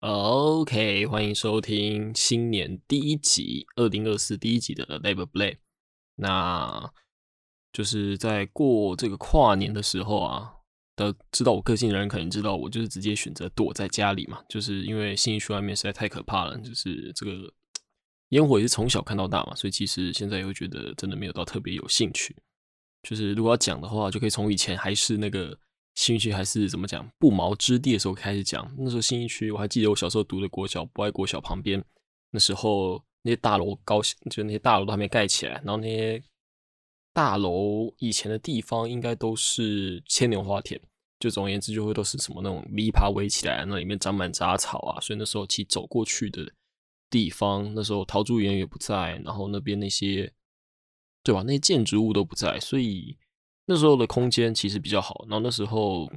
[0.00, 5.56] OK，欢迎收听新年第一集，二零二四第一集的 Labor Play。
[6.14, 6.92] 那
[7.72, 10.52] 就是在过这个跨年的时候啊，
[10.94, 17.52] 的知道我个性的人可能知道，我就是直接选择躲在家里嘛，就是因为新一区外面实在太可怕了，就是这个
[18.28, 22.36] 烟火也是从小看到大嘛，所以其实现在也会觉得真的没有到特别有兴趣。
[23.02, 25.58] 就是如果要讲的话，就可以从以前还是那个。
[25.98, 28.72] 新一区还是怎么讲不毛之地的时候开始讲。
[28.78, 31.84] 那时候新一区，我还记得我小时候读的国小，不爱国小旁边，
[32.30, 35.54] 那时候那些大楼高，就那些大楼都还没盖起来。
[35.54, 36.22] 然后那些
[37.12, 40.80] 大楼以前的地方应该都是牵牛花田，
[41.18, 45.00] 就总而言之就会都是什么那种篱笆围起来，那里面长满杂草啊。
[45.00, 46.48] 所以那时候其走过去的
[47.10, 50.32] 地方，那时候陶朱园也不在，然后那边那些
[51.24, 51.42] 对吧？
[51.44, 53.18] 那些建筑物都不在，所以。
[53.70, 56.10] 那时候的空间其实比较好，然后那时候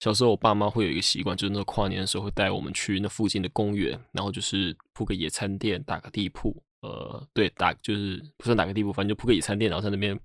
[0.00, 10.18] 小时候我爸妈会有一个习惯，就是那跨年的时候会带我们去那附近的公园，然后就是铺个野餐垫，打个地铺，呃，对，打就是不算打个地铺，反正就铺个野餐垫，然后在那边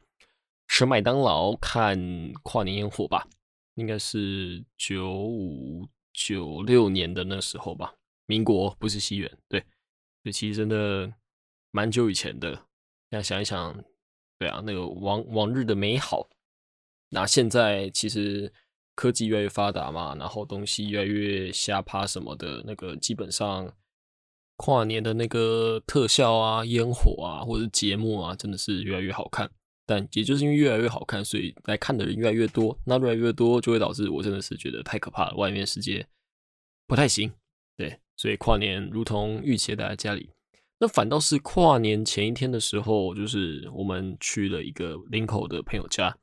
[0.68, 1.96] 吃麦当劳看
[2.42, 3.28] 跨年烟火吧，
[3.76, 7.94] 应该是九五九六年的那时候吧，
[8.26, 9.64] 民国不是西元，对，
[10.24, 11.14] 这其实真的
[11.70, 12.52] 蛮久以前的，
[13.12, 13.80] 现在想一想，
[14.40, 16.28] 对啊，那个往往日的美好。
[17.14, 18.52] 那现在其实
[18.96, 23.72] 科技越来越发达嘛，然后东西越来越瞎趴什么的，那个基本上
[24.58, 29.50] 跨年的那个特效啊、烟火啊，或者节目啊，真的是越来越好看。
[29.86, 32.78] 但也就是因为越来越好看，所以来看的人越来越多。
[32.86, 36.08] 那越来越多就会导致我真的是觉得太可怕了，外面世界
[36.88, 37.30] 不太行。
[37.76, 40.30] 对，所以跨年如同预期待在家里。
[40.80, 46.16] 那反倒是跨年前一天的时候，就是我们去了一个林口的朋友家。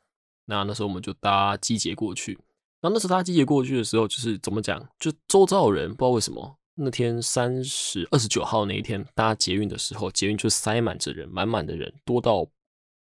[0.51, 2.33] 那那时候我们就搭机捷过去，
[2.81, 12.45] 然后那时候搭机捷过去的时候，就是怎么讲，就周遭人不知道为什么那天三十二十九号那一天搭捷运的时候，捷运就塞满着人，满满的人，多到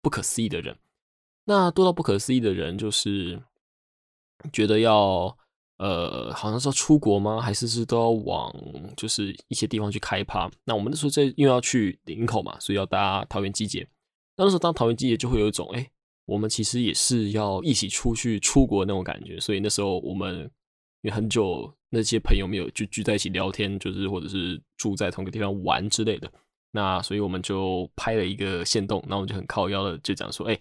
[0.02, 0.77] 不可思议的人。
[1.45, 3.40] 那多到不可思议的人，就是
[4.52, 5.39] 觉得要
[5.79, 7.40] 呃，好像是要出国吗？
[7.40, 8.52] 还是是都要往
[8.96, 10.51] 就是一些地方去开趴？
[10.64, 13.89] 那我们那时候在因为要去林口嘛，所以要搭桃园机捷。
[14.36, 15.89] 那时候当桃园机捷就会有一种哎。
[16.27, 20.41] 我们其实也是要一起出去出国那种感觉，所以那时候我们
[21.03, 26.31] 因为很久那些朋友没有就聚在一起聊天，就是或者是住在同个地方玩之类的，
[26.73, 30.61] 那所以我们就拍了一个线动，那我们就很靠腰的就讲说，哎，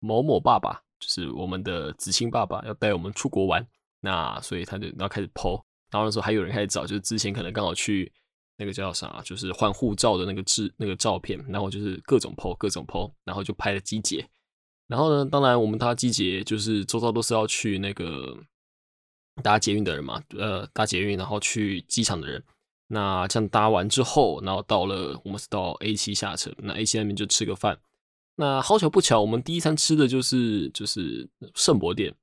[0.00, 3.64] 某某爸爸就是我们的子清爸爸要带我们出国玩，
[4.00, 8.12] 那所以他就然后开始 PO，然后那时候还有人开始找，就是之前可能刚好去
[8.58, 14.28] 那个叫啥，就是换护照的那个制那个照片，然后就是各种 PO 各种 PO，然后就拍了几节。
[14.86, 15.24] 然后呢？
[15.24, 18.36] 当然，我们搭机捷就是周遭都是要去那个
[19.42, 22.42] 搭捷运的人嘛，呃，搭捷运然后去机场的人。
[22.88, 27.80] 那这样搭完之后，然后到了我们是到 A 七下车，那 A 七那边就吃个饭。
[28.36, 32.14] 那好巧不巧，我们第一餐吃的就是就是圣博店。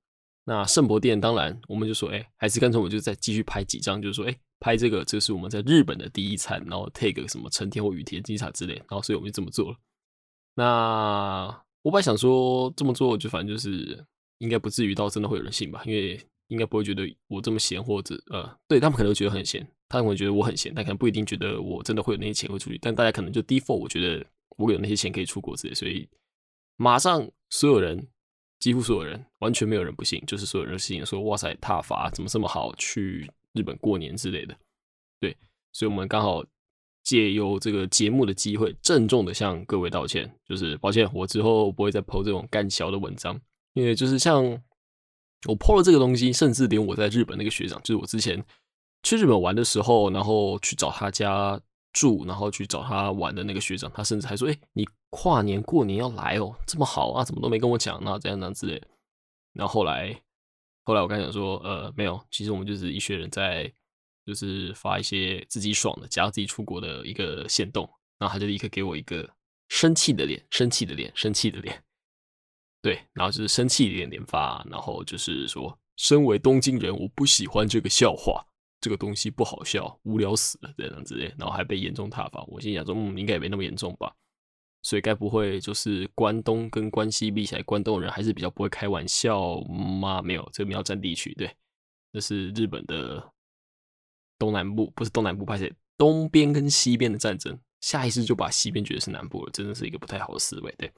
[0.45, 9.77] 那圣博店当然我们就说，哎，还是干脆我就再继续拍几张，就是说，哎，拍这个，这是我们在日本的第一餐，然后 take 什么成田或羽田机场之类，然后所以我们就这么做了。
[10.53, 11.63] 那。
[11.84, 14.06] 我本来想说这么做，就反正就是
[14.38, 22.78] 应该不至于到真的会有人信吧，因为应该不会觉得我这么闲，或者呃，对他们可能觉得很闲，他们会觉得我很闲，但可能不一定觉得我真的会有那些钱会出去。
[22.78, 24.25] 但大家可能就 default，我觉得
[24.58, 26.08] 我有那些钱可以出国之类，所以
[26.75, 28.08] 马上所有人，
[28.59, 34.56] 几乎所有人，完全没有人不信，就是所有人信说哇塞，踏法怎么这么好，去日本过年之类的。
[35.19, 35.36] 对，
[35.72, 36.44] 所以我们刚好。
[37.03, 43.39] 借由这个节目的机会，郑重的向各位道歉，就是抱歉，我之后不会再 po 这种干小的文章，
[43.73, 44.44] 因为就是像
[45.47, 48.44] 我 po 了这个东西，甚至连我在日本那个学长，就是我之前
[49.01, 51.59] 去日本玩的时候，然后去找他家
[51.91, 58.81] 住，然后去找他玩的那个学长，他甚至还说：“哎，你跨年过年要来哦，这么好啊，怎么都没跟我讲那这样那之类。”
[59.53, 60.16] 然后后来，
[60.83, 63.73] 后来我刚讲说：“呃，没有，其实我们就是一群人在。”
[64.34, 67.83] 就是发一些自己爽的，假如自己出国的一个线动，
[68.18, 69.30] 然后他就立刻给我一个
[69.68, 71.83] 生气的脸，生气的脸，生气的脸，
[72.81, 78.45] 对，然后就是生气的脸连发，然后就是说，身为东京人，我不喜欢这个笑话，
[78.80, 82.42] 这个东西不好笑，无聊死了这样之类，然后还被严重挞伐。
[82.48, 84.16] 我心想说，嗯，应该也没那么严重吧，
[84.81, 90.22] 所以该不会就是关东跟关西比起来，关东人还是比较不会开玩笑吗？
[90.22, 91.54] 没有，这个苗占地区，对，
[92.13, 93.31] 这是日本的。
[94.41, 100.73] 东南部不是东南部，拍摄东边跟西边的战争，下意识就把西边觉得是南部了，真的是一个不太好的思维。
[100.79, 100.91] 对，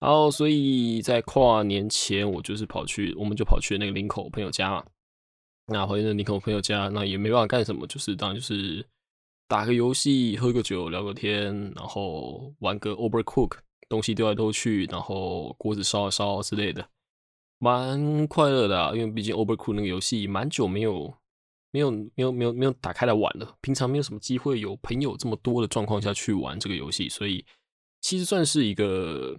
[0.00, 4.84] 然后所以在跨年前，我就是跑去，我们就跑去那个林口朋友家嘛。
[5.68, 8.84] 那回呢，你跟我朋友家，那也没办法干什么，就是当然就是
[9.46, 13.58] 打个游戏、喝个酒、聊个天，然后玩个 Overcook，
[13.88, 16.88] 东西丢来丢去，然后锅子烧一烧之类的，
[17.58, 18.80] 蛮快乐的。
[18.80, 21.14] 啊因为毕竟 Overcook 那个游戏蛮久没有、
[21.76, 27.44] 没有、没有、没有、没有打开来玩了，平常没有什么机会有朋友这么多的状况下去玩这个游戏，所以
[28.00, 29.36] 其实算是一个。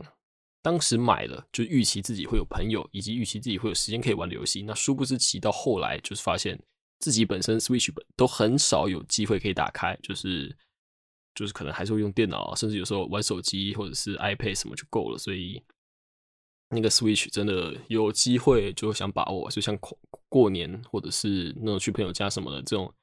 [0.63, 4.61] 当时买了，就预期自己会有朋友，以及预期自己会有时间可以玩的游戏。
[4.63, 6.61] 那殊不知，骑到后来就是发现
[6.99, 10.53] 自己本身 Switch 本都很少有机会可以打开，就是
[11.33, 15.17] 就是可能还是会用电脑，甚至有时候玩手机或者是 iPad 什么就够了。
[15.17, 15.63] 所以
[16.69, 19.97] 那个 Switch 真的有机会就想把握，就像过
[20.29, 22.93] 过年或者是那种去朋友家什么的这种。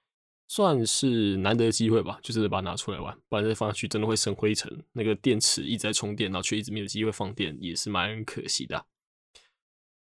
[0.47, 4.85] 算是难得的机会吧，就是把它拿出来玩，不然再放下去真的会生灰尘。
[4.93, 8.85] 那个电池一直在充电，然后却一直没有机会放电，也是蛮可惜的。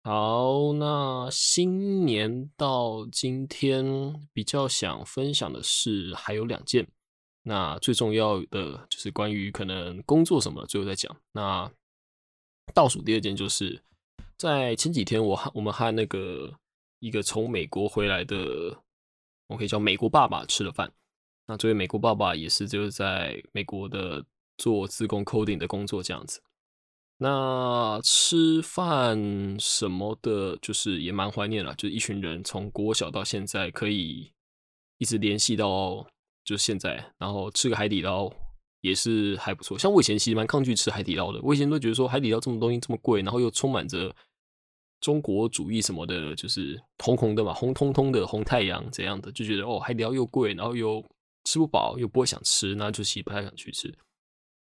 [0.03, 3.86] 好，那新年到今天
[4.33, 6.88] 比较想分享的是还有两件，
[7.44, 11.15] 那最重要的就是关于可能工作什么，最后再讲。
[11.33, 11.71] 那
[12.73, 13.81] 倒数第二件就是
[14.38, 16.53] 在前几天，我和我们和那个
[17.00, 18.81] 一个从美国回来的。
[19.47, 20.91] 我可以叫美国爸爸吃了饭。
[21.45, 24.25] 那这位美国爸爸也是就是在美国的
[24.57, 26.41] 做自工 coding 的工作这样子。
[27.19, 34.31] 那吃饭什么的，就是也蛮怀念了，就是一群人从国小到现在可以
[34.97, 36.07] 一直联系到
[36.44, 38.33] 就现在，然后吃个海底捞
[38.85, 39.77] 也是还不错。
[39.77, 44.15] 像我以前其实蛮抗拒吃海底捞的，我以前都觉得说海底捞这么东西这么贵，然后又充满着。
[45.01, 51.03] 中国主义什么的，就是红红的嘛，红彤彤的红太阳怎样的，就觉得哦，海底捞又贵，然后又
[51.43, 53.93] 吃不饱，又不会想吃，那就其实不太想去吃。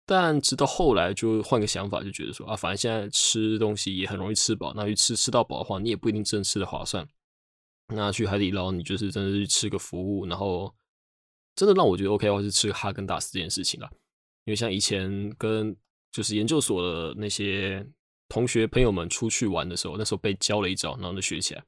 [0.05, 7.09] 但直到后来就换个想法，就觉得说啊，反正现在吃东西也很容易吃饱，那去吃吃到饱的话，你也不一定真的吃的划算。
[7.95, 10.75] 那去海底捞，你就是真的去吃个服务，然后
[11.57, 13.89] 真的让我觉得 OK 的话，是吃哈根达斯这件事情了。
[14.45, 15.77] 因为像以前跟
[16.11, 17.87] 就是研究所的那些。
[18.27, 21.63] 同学朋友们出去玩的时候，那时候被教了一招，然后就学起来。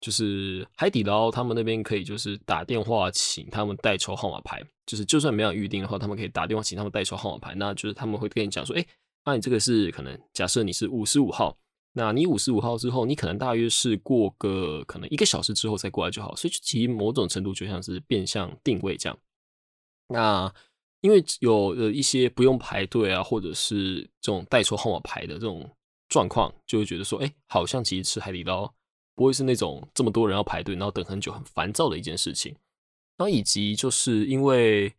[0.00, 4.60] 就是海底捞他们那边可以，就是打电话请他们代抽号码牌。
[4.86, 7.54] 就是就算没有预定的话，他们可以打电话请他们代抽号码牌。
[7.54, 8.84] 那就是他们会跟你讲说：“哎，
[9.26, 11.56] 那你这个是可能假设你是五十五号，
[11.92, 19.18] 那你五十五号之后，你可能大约是过个可能一个小时之后再过来就好。”所以其实某种程度就像是变相定位这样。
[20.08, 20.52] 那
[21.02, 25.70] 因为有呃一些不用排队啊，或者是这种代抽号码牌的这种。
[26.08, 28.70] 状况就会觉得说，哎，好像其实吃海底捞
[29.14, 32.54] 不会是那种这么多人要排队，然后等很久很烦躁的一件事情。
[33.16, 34.92] 然后以及就是因为，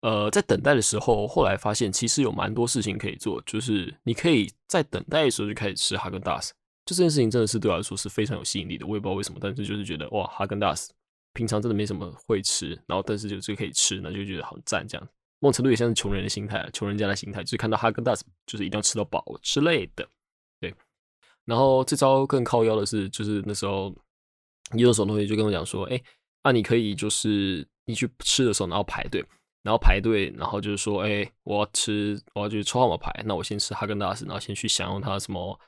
[0.00, 6.52] 呃，在等待的时候，后来发现其实有蛮多事情可以做，就是你可以在等待的时候就开始吃哈根达斯。
[6.84, 8.84] 就这件事情真的是对我来说是非常有吸引力的。
[8.84, 10.92] 我也不知道为什么，但是就是觉得哇，哈根达斯
[11.34, 14.84] 平常真的没什么会吃，然后但是就这个可以吃，那就觉得很赞。
[14.88, 15.08] 这样
[15.40, 20.08] 某种程度也像是穷人的心态，穷人家的心态，就是看到哈根达斯就是一定要吃到饱之类的。
[20.60, 20.74] 对
[21.44, 23.94] 然后这招更靠腰的是，就是那时候，
[24.74, 25.98] 一的手同学就跟我讲说，哎，
[26.42, 29.24] 那你可以就是你去吃的时候，然后排队，
[29.62, 35.58] 然后排队，然后就是说，哎，我要吃，我要去抽号码牌，那我先吃哈根达斯，然后先去享用它什么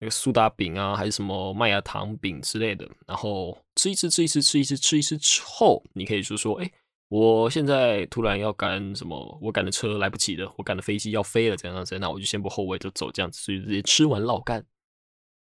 [0.00, 6.70] 那个苏打饼啊，还是什么麦芽糖饼之类的，然后吃一次，吃一次，吃一次，吃一次之后，你可以就说，哎，
[7.08, 14.66] 我现在突然要赶什么，我赶的车来不及了，我赶的飞机要飞了，这样子，那我就先不后位就走这样子，所以直接吃完老干。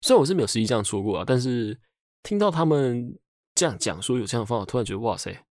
[0.02, 1.80] 虽然我是没有实际这样说过啊，但是
[2.22, 3.18] 听到他们
[3.56, 5.44] 这样讲说有这样的方法，突然觉得哇塞，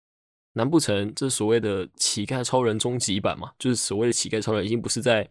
[0.52, 3.52] 难不成这所谓的乞丐超人终极版嘛？
[3.58, 5.28] 就是所谓的乞丐超人已经不是在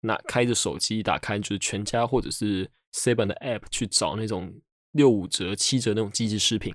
[0.00, 6.74] 拿开着手机打开就是全家或者是 Seven 的 App 去找那种六五折、七折那种机制食品，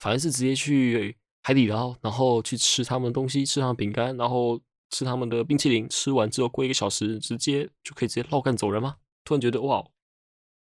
[0.00, 8.96] 反而是直接去海底捞，然后去吃他们东西，吃他们饼干，然后吃他们的冰淇淋，吃完之后过一个小时，直接就可以直接绕干走人吗？
[9.24, 9.84] 突然觉得哇！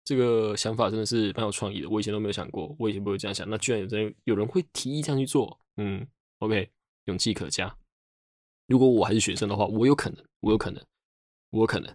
[0.04, 3.50] 这个想法真的是蛮有创意的，我以前都没有想过，我以前不会这样想。
[3.50, 6.08] 那居然有人有人会提议这样去做，嗯
[6.40, 6.70] ，OK，
[7.06, 7.78] 勇气可嘉。
[8.68, 10.82] 如果我还是学生的话，我有可能，我有可能，
[11.50, 11.90] 我有可能，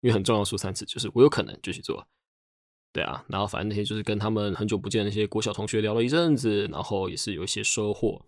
[0.00, 2.06] 因为很重要说三次，就是我有可能就去做。
[2.92, 8.24] 对啊，然后反正那天就是跟他们很久不见那些国小同学聊了一阵子，然后也是有一些收获。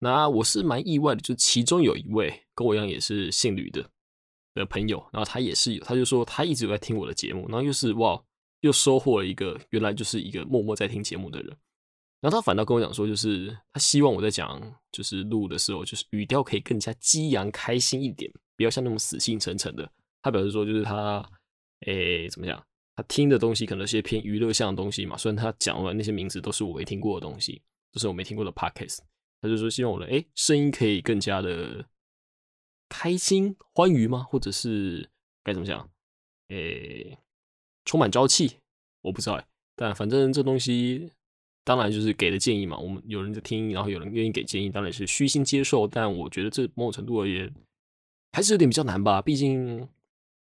[0.00, 3.90] 那我是蛮意外的，就其中有一位跟我一样也是姓吕的
[4.54, 8.22] 的朋友，然后他也是有，他就说他一直有在听我的节目，然后又是哇。
[8.62, 11.48] 又收获了一个原来就是一个默默在听节目的人，
[12.20, 14.60] 然后他反倒跟我讲说，就是他希望我在讲
[14.92, 19.90] 就是录的时候，就是语调可以更加激昂开心一点，不要像那种死气沉沉的。
[20.20, 21.26] 他表示说，就是他
[21.86, 22.62] 诶怎么讲，
[22.96, 28.98] 他听的东西可能是些偏娱乐向的东西嘛，虽然他讲完那些名字都是我没听过的东西，都是我没听过的 podcast。
[29.40, 31.86] 他就说希望我的哎声音可以更加的
[32.90, 34.22] 开心欢愉吗？
[34.24, 35.08] 或者是
[35.42, 35.88] 该怎么讲？
[36.48, 37.16] 诶，
[37.84, 38.58] 充满朝气？
[39.00, 41.10] 我不知道哎，但反正这东西
[41.64, 42.76] 当然就是给的建议嘛。
[42.76, 45.86] 我们有人在听，然后有人愿意给建议，当然是虚心接受。
[45.86, 47.50] 但我觉得这某种程度而言
[48.32, 49.22] 还是有点比较难吧。
[49.22, 49.88] 毕竟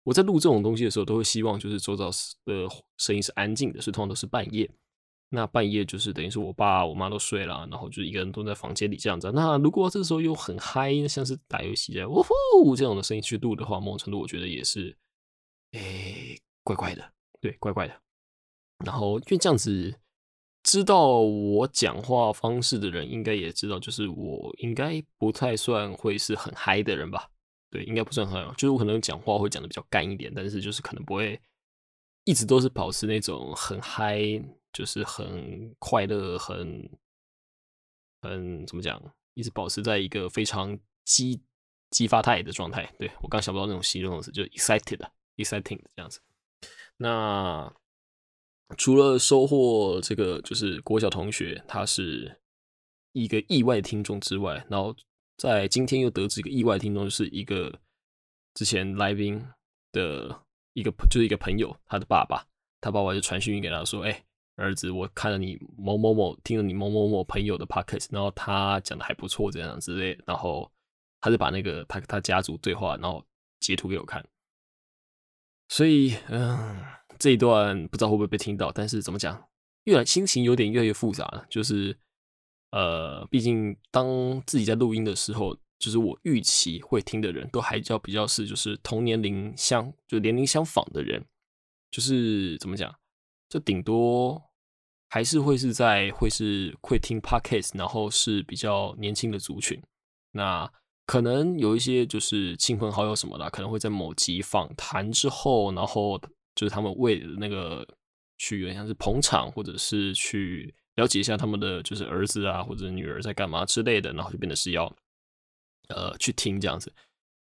[0.04, 2.08] 我在录这种东西的时候，都会希望就是周遭
[2.44, 2.68] 的
[2.98, 4.70] 声音是安静的，所以通常都是半夜。
[5.30, 9.32] 那半夜就是等于是我爸我妈都睡了，然后就一个人蹲在房间里这样子。
[9.32, 14.96] 那如果这时候又很嗨，像是打游戏这样呜呼这样的声音去录的话，某种程度我觉得也是，
[15.72, 18.00] 诶，怪怪的，对，怪怪的。
[18.84, 19.98] 然后因为这样子，
[20.62, 27.30] 知道我讲话方式的人应该也知道，就是我应该不太算会是很嗨的人吧？
[27.74, 31.38] 对，应该不算很，就是我可能讲话会讲的比较干一点，但是就是可能不会
[32.24, 34.18] 一直都是保持那种很嗨。
[34.76, 36.90] 就是很快乐，很
[38.22, 39.00] 很怎么讲，
[39.34, 41.40] 一直保持在一个非常激
[41.90, 42.92] 激发态的状态。
[42.98, 46.20] 对我刚想不到那种形容词，就 excited，exciting 这样子。
[46.96, 47.72] 那
[48.76, 52.40] 除了收获这个就是国小同学，他是
[53.12, 54.92] 一个意外听众之外，然后
[55.36, 57.80] 在今天又得知一个意外听众，是一个
[58.54, 59.44] 之前来宾
[59.92, 62.46] 的一个就是一个朋友，他的爸爸，
[62.80, 64.24] 他爸爸就传讯息给他说：“哎。”
[64.56, 70.70] 儿子，我看了你某某某，听了你某某某朋友的 podcast，然后他讲的还不错，这样之类，然后
[71.20, 73.26] 他就把那个他他家族对话，然后
[73.58, 74.24] 截图给我看。
[75.68, 76.84] 所以，嗯，
[77.18, 79.48] 这一段不知道会不会被听到，但是怎么讲，
[79.86, 81.44] 越来心情有点越来越复杂了。
[81.50, 81.98] 就是，
[82.74, 91.24] 呃，毕竟当自己在录音的时候，就是我预期会听的人都还叫比较是就是同年龄相就年龄相仿的人，
[91.88, 92.92] 就是怎么讲。
[93.48, 94.42] 就顶多
[95.08, 99.80] 还是会是在会是会听 podcast，然后是比较年轻的族群。
[100.32, 100.68] 那
[101.06, 106.18] 可能有一些就是亲朋好友什么的，可能会在某集访谈之后，然后
[106.56, 107.86] 就是他们为那个
[108.36, 114.86] 去有点像是捧场，或者是去了解一下他们的就是儿子啊或者女儿在干嘛之类的，然后就变得是要
[115.88, 116.92] 呃去听这样子。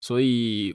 [0.01, 0.73] 所以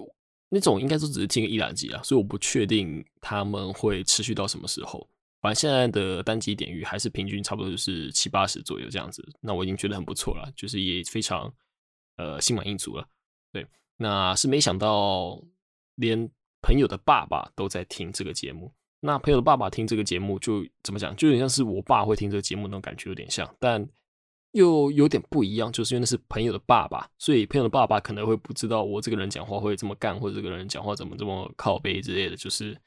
[0.49, 5.07] 那种应该都只是听个一两集啊，所以我不确定他们会持续到什么时候。
[5.39, 11.53] 反正现在的单集点阅还是平均差不多就是七八十左右这样子，那我已经觉得很不错了，就是也非常
[12.15, 13.07] 呃心满意足了。
[13.51, 13.65] 对，
[13.97, 15.41] 那是没想到
[15.95, 16.29] 连
[16.61, 18.73] 朋友的爸爸都在听这个节目。
[18.99, 23.87] 那朋友的爸爸听这个节目，就怎么讲，就有点像是我爸会听这个节目那种感觉，有点像，但
[24.51, 32.77] 又有点不一样，就是因为那是朋友的爸爸，所以朋友的爸爸可能会不知道我这个人讲话会这么干，或者这个人讲话怎么这么靠背之类的，就是。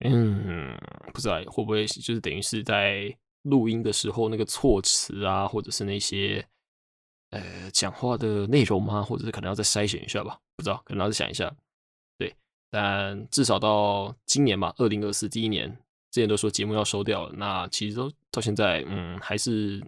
[0.00, 0.76] 嗯，
[1.14, 6.44] 不知道会不会就是等于是在录音的时候那个措辞啊，或者是那些
[7.30, 9.02] 呃讲话的内容吗？
[9.02, 10.36] 或者是可能要再筛选一下吧？
[10.56, 11.50] 不知道，可能要再想一下。
[12.76, 15.70] 但至少到今年嘛，二零二四第一年，
[16.10, 19.80] 之前都说节目要收掉了，那其实都到现在，嗯，还是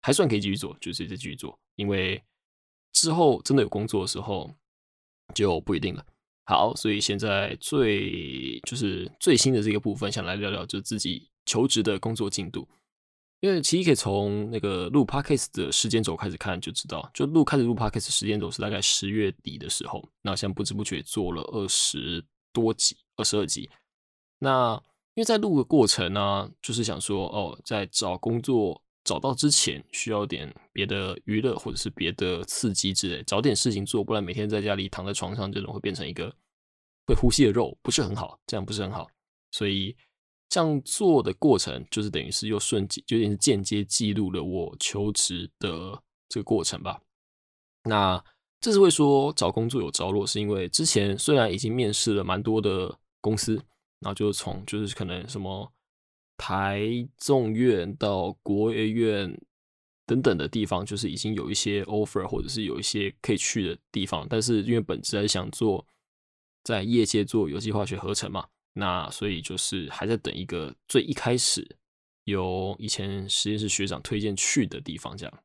[0.00, 2.22] 还算可以继续做，就是再继续做，因为
[2.92, 4.48] 之后真的有工作的时候
[5.34, 6.06] 就不一定了。
[6.44, 12.68] 好，所以现在最就是最新的这个部分，想来聊聊就自己求职的工作进度。
[13.40, 20.06] 因为其实可以从那个录 podcast 的时间轴开始看，就知道，就录开始录 podcast 时间轴是大概十月底的时候。
[20.22, 23.68] 那现在不知不觉做了二十多集，二十二集。
[24.38, 24.74] 那
[25.14, 28.82] 因为在录的过程呢，就是想说，哦，在找工作。
[29.02, 36.30] 找到之前需要点别的娱乐或者是别的刺激之类，找点事情做，不然每天在家里躺在床上，这种会变成一个
[37.06, 39.08] 会呼吸的肉，不是很好，这样不是很好。
[39.52, 39.96] 所以
[40.50, 47.00] 这样做的过程，就是等于是又顺记，有点是间接记录了我求职的这个过程吧。
[47.84, 48.22] 那
[48.60, 53.54] 这是会说找工作有着落，是因为之前虽然已经面试了蛮多的公司，
[54.00, 55.72] 然后就是从就是可能什么。
[56.42, 59.38] 台众院到国学院
[60.06, 64.26] 等等的地方，就是已经有一些 offer，或者是有一些可以去的地方。
[64.26, 65.86] 但是因为本质还是想做
[66.64, 71.76] 在业界做有机化学合成嘛，那所以就是还在等一个最一开始
[72.24, 75.16] 由以前实验室学长推荐去的地方。
[75.16, 75.42] 这样，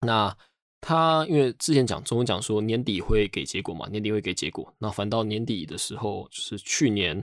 [0.00, 0.36] 那
[0.80, 4.74] 他因为之前讲中文讲说年底会给结果嘛，年底会给结果。
[4.78, 7.22] 那反到年底的时候，就是去年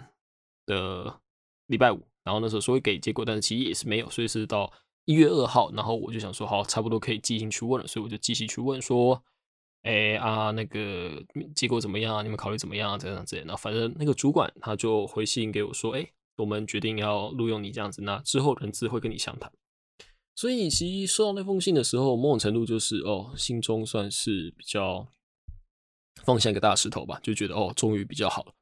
[0.66, 1.20] 的
[1.68, 2.08] 礼拜五。
[2.22, 4.72] 然后那时候说会给结果，但是其实也是没有，所以是到
[5.06, 9.24] 一月二号，然后我就想说，好，差不多可以继续去问了，所以我就继续去问说，
[9.84, 11.24] 哎啊，那个
[11.56, 12.22] 结果怎么样啊？
[12.22, 12.98] 你们考虑怎么样啊？
[12.98, 16.06] 这样子，那反正那个主管他就回信给我说，哎，
[16.38, 19.52] 我们决定要录用你这样子，那之后人资会跟你详谈。
[20.36, 25.08] 所以其实收到那封信的时候，某种程度就是哦，心中算是比较
[26.24, 28.54] 放下一个大石头吧，就觉得哦，终于比较好了。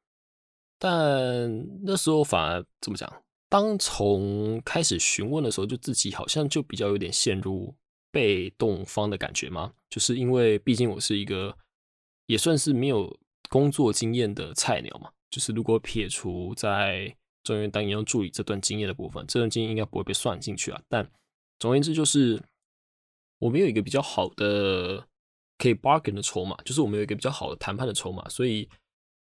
[0.79, 3.11] 但那时候反而怎么讲？
[3.49, 7.75] 当从开始询问的时候，就自己好像就比较有点陷入
[8.11, 11.57] 被动方的感觉吗，就是因为毕竟我是一个
[12.25, 21.09] 也算是没有工作经验的菜鸟嘛，就是如果撇除在中原当研究助理这段经验的部分，这段经验应该不会被算进去啊，但。
[21.59, 22.39] 总而言之，就是
[23.39, 25.07] 我们有一个比较好的
[25.57, 28.29] 可以 bargain 的筹码，就是我们有一个比较好的谈判的筹码。
[28.29, 28.69] 所以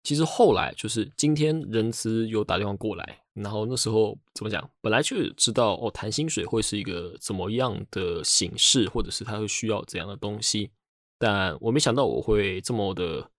[0.05, 10.69] 其实后来就是今天仁慈有打电话过来，然后那时候怎么讲，本来就知道哦，谈薪水会是一个怎么样的形式，或者是他会需要怎样的东西，
[11.17, 13.31] 但我没想到我会这么的，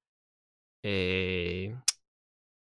[0.82, 1.72] 诶，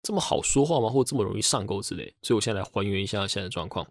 [0.03, 0.91] 这么好说话吗？
[0.91, 2.15] 或这么容易上钩之类。
[2.21, 3.87] 所以我现在来还原一下现在的状况。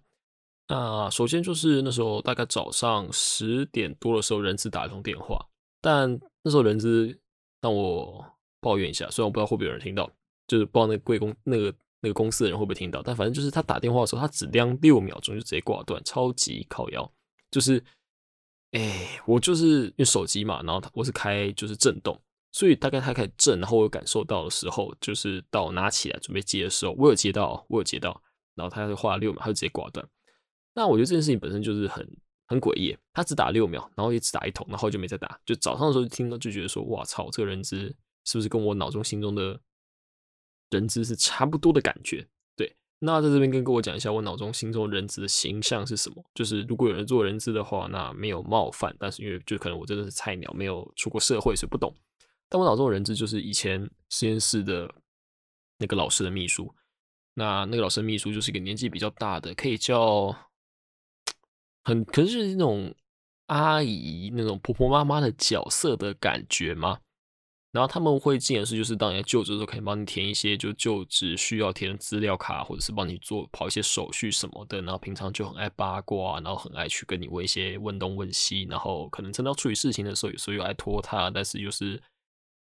[0.67, 5.43] 那首先就是那时候大概早上十点多的时候，人资打一通电话，
[5.81, 7.19] 但那时候人资
[7.61, 8.23] 让我
[8.63, 10.09] 抱怨一下，虽然我不知道会不会有人听到，
[10.47, 17.13] 就是不知道那个贵公那个那个公司的人会不会听到，但反正就是他打电话的时候，他只亮六秒钟就直接挂断，超级靠腰。
[17.51, 17.83] 就是，
[18.71, 22.19] 哎，我就是用手机嘛，然后我是开就是震动，
[22.51, 28.21] 所以大概他开始震，然后我感受到的时候，就是到拿起来准备接的时候，我有接到，我有接到，
[28.55, 30.03] 然后他就画六秒，他就直接挂断。
[30.73, 32.17] 那我觉得这件事情本身就是很
[32.47, 35.39] 很诡异，他只打六秒，然后也只打一通，然后就没再打。
[35.45, 39.59] 就早上的时候听到就觉得说，哇操，这个人资是不是跟我脑中心中的
[40.69, 42.27] 人资是差不多的感觉？
[42.55, 46.23] 对，那在这边跟跟我讲一下，我脑中心中人资的形象是什么？
[46.33, 51.95] 就是如果有人做人资的话，那没有冒犯，但是因为就可能我真的是菜鸟，没有出过社会，所以不懂。
[52.49, 54.93] 但我脑中的人资就是以前实验室的
[55.77, 56.73] 那个老师的秘书，
[57.33, 60.35] 那那个老师的秘书就是一个年纪比较大的，可以叫。
[61.85, 62.95] 很可能是那种
[63.47, 67.01] 阿姨、那种婆婆妈妈的角色的感觉吗？
[67.73, 74.81] 然后他们会进的是，就是当你在就职的时候，可以帮你填一些就就职需要填的资料卡，或者是帮你做跑一些手续什么的。
[74.83, 78.67] 然后平常就很爱八卦，然后很爱去跟你问一些问东问西。
[78.69, 82.01] 然后可能真的要处理事情的时候，有时候又爱拖沓，但是又是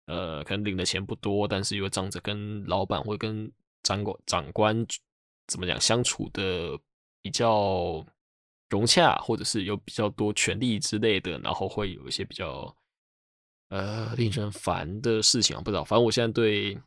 [0.07, 3.51] 呃，可能领的钱不多，但是又仗着跟老板或跟
[3.85, 4.87] 长官长官
[5.47, 6.79] 怎么讲相处的
[7.23, 8.05] 比较。
[8.71, 12.77] 融洽，或者是有比较多权利之类的，然后会有一些比较
[13.69, 15.85] 呃令人烦的事情啊，不知道。
[15.85, 16.79] 反正我现在对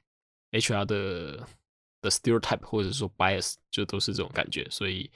[0.51, 1.47] HR 的
[2.01, 4.67] 的 stereotype 或者说 bias 就都是这种感觉。
[4.69, 5.09] 所以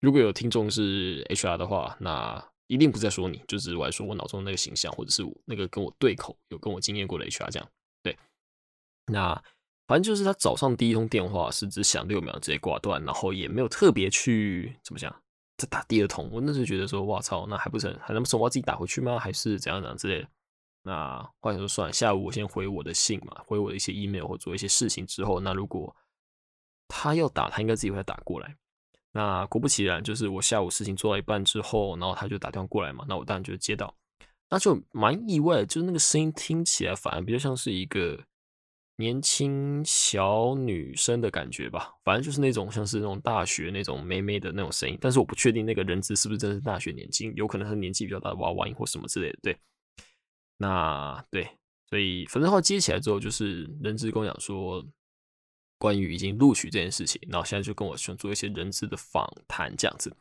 [0.00, 7.68] 如果有听众是 HR 的话，那一定不在说你，就是我来说我脑中那个形象，或者是我那个跟我对口、有跟我经验过的 HR 这样。
[8.02, 8.16] 对，
[9.06, 9.34] 那
[9.86, 15.14] 反正就是他早上第一通电话是只响六秒直接挂断，然后也没有特别去怎么讲。
[15.56, 19.18] 再打第二通，我那时候觉得说，哇操，那还不成，还能不成我自己打回去吗？
[19.18, 20.28] 还是怎样怎样之类的？
[20.82, 25.94] 那后来说算了，下午我先回我的信嘛，回我的一些 email 或做一些事情之后，那如果
[26.88, 28.56] 他要打，他应该自己会打过来。
[29.12, 33.94] 那果不其然，就是我下午事情做到一半之后，然后他就打电话过来嘛，那我当然就接到，
[34.48, 38.24] 那就蛮意外，就是那个声音听起来反而比较像是一个。
[38.96, 49.38] 年轻小女生的感觉吧，反正就是那种像是那种大学那种妹妹的那种声音，但是我不确定那个人资是不是真的是大学年轻，有可能是年纪比较大的娃娃音或什么之类的。
[49.42, 49.58] 对，
[50.62, 51.56] 那对，
[51.88, 54.84] 所以反正话接起来之后，就是人资跟我讲说，
[55.78, 60.14] 关于已经录取这件事情，然后现在就跟我想做一些人资的访谈这样子。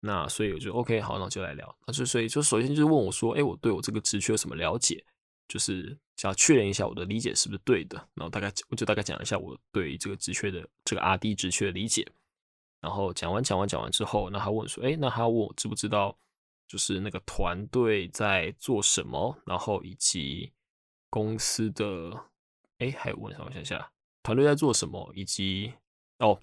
[0.00, 1.76] 那所以我就 OK，好，那我就来聊。
[1.86, 5.02] 那就所以就首先就是问我说，哎，我对我这个职缺有什么了解？
[5.48, 12.06] 就是想要确认一下我的理解是不是对的，然后大概我就大概讲一下我对这个职缺的这个 R D 职缺的理解，
[12.80, 16.16] 然后讲完讲完讲完之后，那他问说，哎，那他问我知不知道
[16.70, 20.52] 就是那个团队在做什么，然后以及
[21.08, 22.30] 公司的，
[22.78, 23.46] 哎，还有问什么？
[23.46, 25.72] 我想想，团队在做什么，以及
[26.20, 26.40] 哦，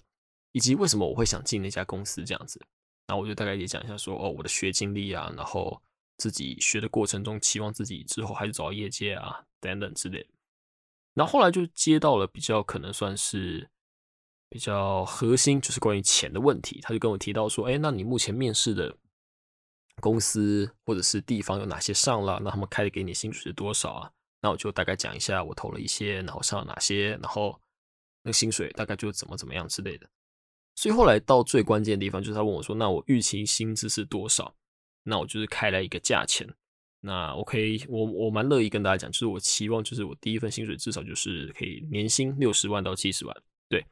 [0.52, 2.60] 以及为什么我会想进那家公司这样子，
[3.06, 5.80] 然后我就大概也讲一下说，哦，我的学经历啊，然后。
[6.20, 10.28] 自己学的过程中，期望自己之后还是走到业界啊，等等之类。
[11.14, 13.70] 然后后来就接到了比较可能算是
[14.48, 16.80] 比较核心，就是关于钱的问题。
[16.82, 18.96] 他就跟我提到说：“哎，那你目前面试的
[20.00, 22.40] 公司或者是地方有哪些上了？
[22.42, 27.60] 那他们开的给你薪水是多少啊？”那我就大概讲一下我投了一些，然后上了哪些，然后
[28.22, 30.08] 那薪水大概就怎么怎么样之类的。
[30.76, 34.54] 所以后来到最关键的地方，就是他问我说：“那我预期薪资是多少？”
[35.02, 36.46] 那我就是开了一个价钱，
[37.00, 43.36] 那我可以，我我蛮乐意跟大家讲，就是我期望就是我第一份薪水至少就是可以年薪六十万到七十万，
[43.68, 43.84] 对，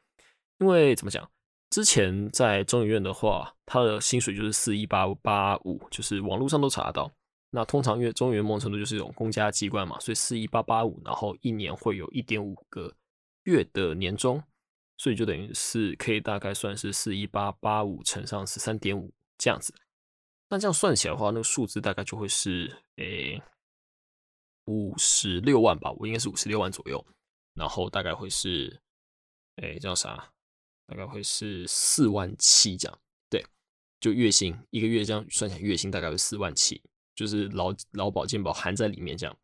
[0.58, 1.28] 因为怎么讲，
[1.76, 7.12] 之前在中医院的话，他的薪水就是四一八八五，就是网络上都查得到。
[7.50, 12.96] 那通常因为中医院某种程度就是一种公家机关嘛，所以四一八八五，然后一年会有一点五个
[13.42, 14.42] 月的年终，
[14.96, 19.74] 所以就等于是可以大概算是四一八八五乘上十三点五这样子。
[20.48, 23.42] 那这样算起来的话，那个数字大概就会是诶
[24.64, 27.04] 五十六万吧，我应该是五十六万左右，
[27.52, 28.80] 然后大概会是
[29.56, 30.32] 诶叫啥？
[30.86, 33.44] 大概会是四万七这样，对，
[34.00, 36.80] 就月薪一个月这样算起来，月薪大概是四万七，
[37.14, 39.36] 就是劳劳保健保含在里面这样。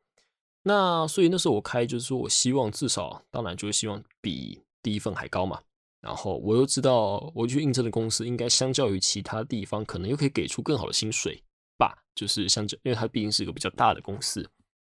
[0.62, 5.62] 那所以那时候我开就是说我希望至少，当然就是希望比第一份还高嘛。
[6.00, 11.42] 然后我又知道我去应征的公司应该相较于其他地方可能又可以给出更好的薪水
[11.76, 14.48] 吧，就是相较，因为它毕竟是一个比较大的公司，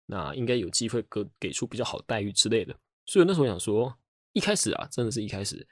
[0.06, 2.74] 那应该有机会给给出比较好待遇之类的。
[3.06, 3.94] 所以那时候想说，
[4.32, 5.66] 一开始啊，真的是一开始。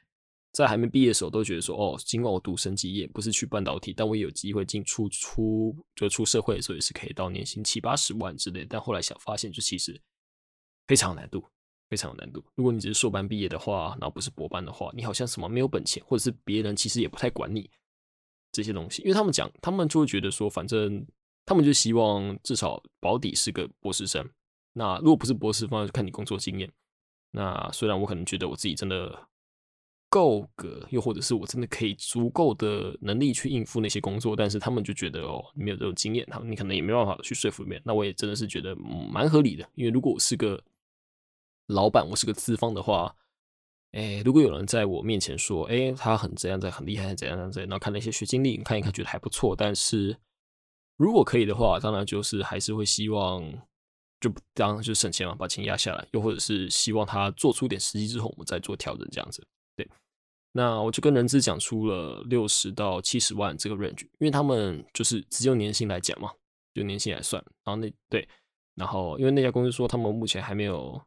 [0.53, 8.67] 在还没毕业的时候，都觉得说，哦，尽管我读生技业不是去半导体，但我也有机会进出出就出社会的时候，也是可以到年薪七八十万之类。
[8.69, 9.99] 但后来想发现，就其实
[10.87, 11.43] 非常有难度，
[11.89, 12.45] 非常有难度。
[12.55, 17.71] 如果你只是硕班毕业的话，然后不是博班的话，你好像什么没有本钱，或者是别人其实也不太管你
[18.53, 21.03] 这些东西，因为他们讲，他们就会觉得说，反正
[21.47, 24.29] 他们就希望至少保底是个博士生。
[24.75, 26.71] 那如果不是博士方，就看你工作经验。
[27.31, 29.29] 那虽然我可能觉得我自己真的。
[30.13, 37.83] 够格，又或者是我真的可以足够的能力去应付那些工作，但是他们就觉得哦，你没有这种经验，他们你可能也没办法去说服别人。
[37.87, 40.63] 那我也真的是觉得蛮合理的，因为如果我是个
[41.69, 43.17] 老板，我是个资方的话，
[43.93, 50.15] 哎，如果有人在我面前说，哎，他很怎样在很厉害，怎样怎样，然后看那些学经历，看一看觉得还不错，但是
[50.99, 53.43] 如果可以的话，当然就是还是会希望
[54.21, 59.43] 就当就省钱嘛，把钱压下来，又或者是希望他做出点实际之后，我们再做调整，这样子。
[60.53, 66.31] 那我就跟人资讲出了六十到七十万这个 range，因为他们就是只用年薪来讲嘛，
[66.75, 67.43] 就年薪来算。
[67.65, 68.29] 然后那对，
[68.75, 71.01] 然后因为那家公司说他们目前还没有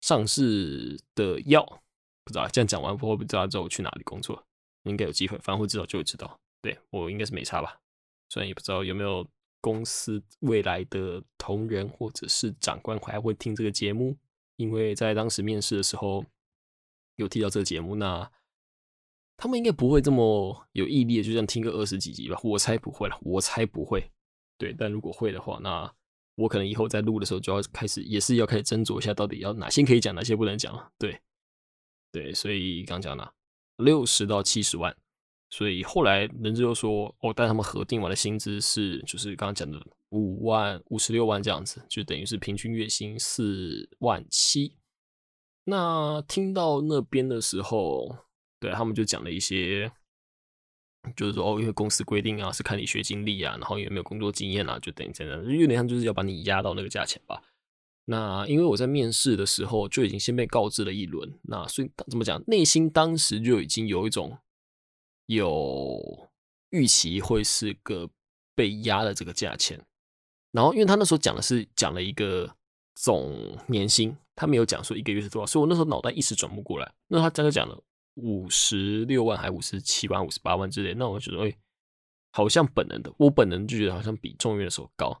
[0.00, 1.62] 上市的药，
[2.24, 4.42] 不知道这样讲完会不知道之后去哪里工作，
[4.84, 6.40] 应该有机会，反正会知道就会知道。
[6.62, 7.78] 对我应该是没差吧，
[8.30, 9.26] 虽然也不知道有没有
[9.60, 14.16] 公司未来的同仁或者是长官还会听这个节目，
[14.56, 16.24] 因为在当时面试的时候
[17.18, 18.28] 有提到这个节目，那。
[19.40, 22.36] 他们应该不会这么有毅力，就这样听个二十几集吧？
[22.42, 24.10] 我猜不会了，我猜不会。
[24.58, 25.88] 对，但如果会的话，那
[26.34, 30.90] 我可能以后在录的时候就要开始，也是要开始斟酌一下，到底要哪些可以讲，哪些不能讲了。
[30.98, 31.20] 对，
[32.10, 33.32] 对，所以刚讲了
[33.76, 34.96] 六十到七十万，
[35.50, 44.74] 所以后来人资又说，哦，但他们核定完的薪资是，就是刚刚讲的五万、五十六万这样子，就等于是平均月薪四万七。
[45.68, 48.16] 那听到那边的时候。
[48.60, 49.88] 对他们就讲了一些，
[51.14, 57.40] 就是说哦，因为公司规定啊，是看你学经历啊，然后有没有工作经验啊，就等于这样，有点像就是要把你压到那个价钱吧。
[58.06, 64.36] 那因为我在面试的时候就已经先被告知了一轮，那所以怎么讲，内心当时就已经有一种
[65.26, 66.28] 有
[66.70, 68.10] 预期会是个
[68.56, 69.86] 被压的这个价钱。
[70.50, 72.56] 然后因为他那时候讲的是讲了一个
[73.02, 76.92] 总年薪，他没有讲说一个月是多少，所以我那时候脑袋一时转不过来。
[77.08, 77.78] 那他刚才讲了。
[78.20, 81.54] 五十六万还五十七万五十八万之类，那我觉得哎，
[82.32, 85.16] 好像本能的，我本能就觉得好像比中院的时候高。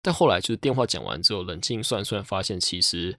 [0.00, 3.18] 但后来就是电话讲完之后，冷静算算，发现其实，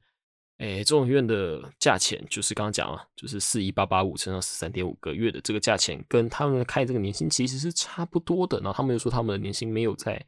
[0.58, 8.58] 哎，中院的价钱就是刚刚讲了，就是四一八八五乘上十三点五个月的这个价钱，跟他们开这个年薪其实是差不多的。
[8.62, 10.26] 然后他们又说他们的年薪没有在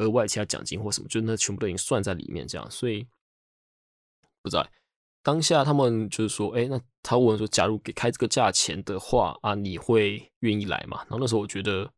[0.00, 3.06] 额外其他奖金或什么，就那全部都已经算在里面，这样，所以
[4.42, 4.66] 不知道。
[5.22, 10.96] 当下他们就是说，哎，那他问说，假如给开这个价钱的话啊，你会愿意来吗？
[11.02, 11.92] 然后那时候我觉得，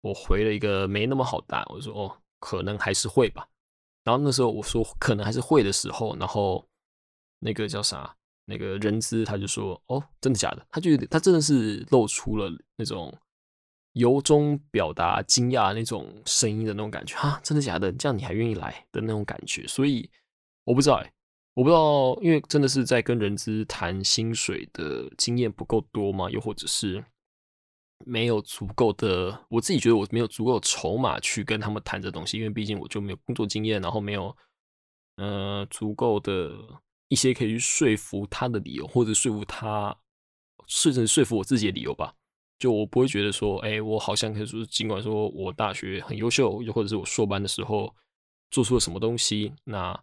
[0.00, 3.48] 我回了一个没那么好答，我说哦，可能还是会吧。
[4.04, 6.64] 然后那时候我说可能还是会的时候，然后
[7.40, 10.64] 那个叫啥，那个人资他就说，哦，真的假的？
[10.70, 13.12] 他就他真的是露出了那种
[13.96, 17.90] 由衷表达惊讶那种声音的那种感觉，哈，真的假的？
[17.92, 19.66] 这样你还愿意来的那种感觉？
[19.66, 20.08] 所以
[20.64, 21.12] 我不知道哎。
[21.54, 26.30] 我不知道，因为真的是在跟人资谈薪水的经验不够多吗？
[26.30, 27.02] 又或者是
[28.04, 34.36] 没有足够的，我自己觉得我没有足够筹码去跟他们谈这东西，因为毕竟我就没有工作经验，然后没有
[35.16, 36.52] 呃足够的
[37.08, 39.96] 一些可以去说服他的理由，或者说服他，
[40.66, 42.14] 甚至说服我自己的理由吧。
[42.58, 47.94] 就我不会觉得说，哎，我好像可以说，尽管说我大学很优秀，又或者是我硕班的时候
[48.50, 50.02] 做出了什么东西，那。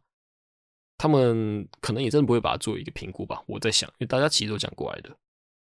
[0.96, 5.10] 他们可能也真的不会把它做一个评估吧，我在想，因为大家其实都讲过来的，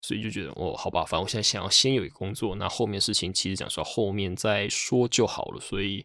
[0.02, 5.60] 所以就觉得哦，好吧，反正我现在想要先有一个工作，那后面事情其实讲说后面再说就好了。
[5.60, 6.04] 所以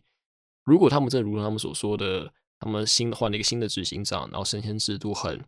[0.64, 5.44] 如果他们真的如他们所说的，他们新换了一个新的执行长，然后升迁制度很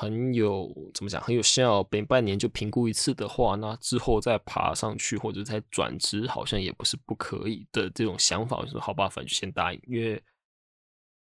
[0.00, 8.56] 很有怎么讲很有效，每半年就评估一次的话，那之后再爬上去或者再转职，好像也不是不可以的这种想法。
[8.56, 10.22] 我说好吧，反正就先答应，因为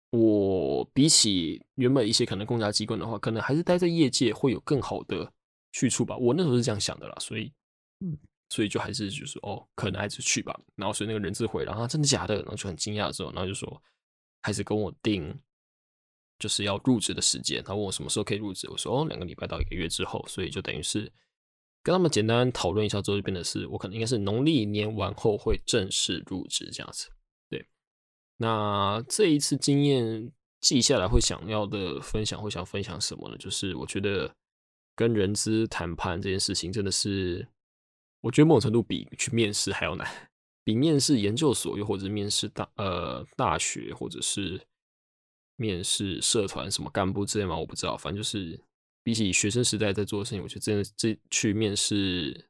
[0.09, 5.31] 我比起原本一些可能公家机关的话，可能还是待在业界会有更好的
[5.71, 6.17] 去处吧。
[6.17, 7.53] 我那时候是这样想的啦，所以
[8.01, 8.17] 嗯，
[8.49, 10.53] 所以就还是就是哦，可能还是去吧。
[10.75, 12.35] 然后所以那个人质回然后真的假的？
[12.35, 13.81] 然后就很惊讶之后，然后就说。
[14.41, 15.35] 开始跟我定
[16.39, 21.11] 就是要入职的时间，他问我什么时候可以入职，我说哦两个礼拜到一个月之后，所以就等于是
[21.81, 27.09] 跟他们简单讨论一下之后，就变得是我可能应该是农历年完后会正式入职这样子。
[27.49, 27.67] 对，
[28.37, 33.37] 那这一次经验记下来会想要的分享，会想分享什么呢？
[33.37, 34.35] 就是我觉得
[34.95, 37.47] 跟人资谈判这件事情真的是，
[38.21, 40.07] 我觉得某种程度比去面试还要难。
[40.63, 44.59] 比面试研究所，又或者面试大呃大学，或者是
[45.55, 47.97] 面试社团什么干部之类嘛，我不知道。
[47.97, 48.59] 反正就是
[49.03, 52.49] 比起学生时代在做的事情，我觉得真的这去面试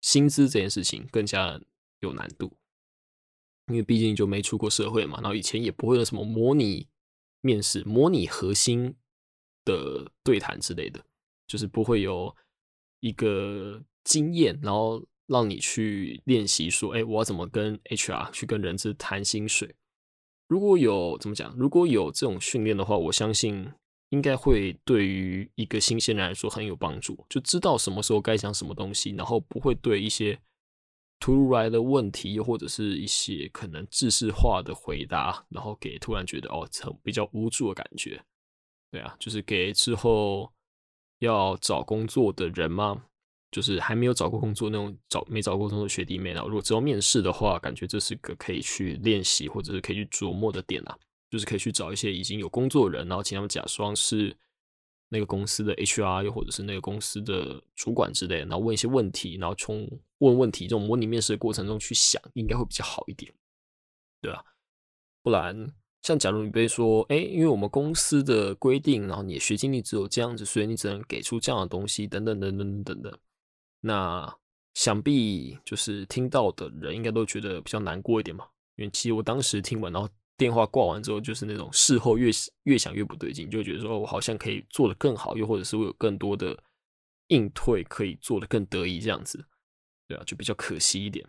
[0.00, 1.60] 薪资这件事情更加
[2.00, 2.56] 有难度，
[3.68, 5.20] 因为毕竟就没出过社会嘛。
[5.20, 6.88] 然后以前也不会有什么模拟
[7.40, 8.94] 面试、模拟核心
[9.64, 11.04] 的对谈之类的，
[11.46, 12.36] 就是不会有
[13.00, 15.06] 一个经验，然后。
[15.28, 19.74] 让你去练习说，哎，我要怎么跟 HR 去跟人资谈薪水？
[20.52, 21.54] 如果有怎么讲？
[21.56, 23.72] 如果有这种训练的话，我相信
[24.10, 30.38] 应该会对于一个新鲜人来说很有帮助，就知道什么时候该讲什么东西，然后不会对一些
[31.18, 38.22] 突如来的问题，又或者是一些可能知识化的回答，然后给突然觉得哦，很比较无助的感觉。
[38.90, 40.52] 对啊，就是给之后
[41.20, 43.06] 要找工作的人吗？
[43.52, 50.98] 就是还没有找过工作那种找没找过工作的学弟妹呢，如果只要面试的话，感觉这是个可以去练习或者是可以去琢磨的点啊。
[51.30, 54.36] 就是可以去找一些已经有工作人，然后请他们假装是
[55.08, 59.88] 那个公司的 HR，又或者是那个公司的主管之类，然后问一些问题，然后从
[60.18, 63.32] 问问题这种模拟面试的过程中去想，应该会比较好一点，
[64.20, 64.44] 对啊，
[65.22, 73.18] 不然像假如你被说，哎，因为我们公司的规定，然后你的学经历只有这样子，所以你只能给出这样的东西，等等等等等等等。
[73.84, 74.38] 那
[74.74, 82.30] 想必就是听到的人应该都觉得比较难过一点嘛，因为其实我当时听完，然后电话挂完之后，就是那种事后越
[82.62, 86.56] 越想越不对劲，就觉得说我好像可以做得更好，又或者是我有更多的
[87.26, 89.44] 应退可以做得更得意这样子，
[90.08, 91.28] 对啊，就比较可惜一点。